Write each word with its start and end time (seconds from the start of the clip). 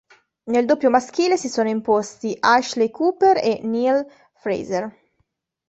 Nel 0.45 0.65
doppio 0.65 0.89
maschile 0.89 1.37
si 1.37 1.47
sono 1.47 1.69
imposti 1.69 2.35
Ashley 2.39 2.89
Cooper 2.89 3.37
e 3.37 3.59
Neale 3.61 4.09
Fraser. 4.33 4.91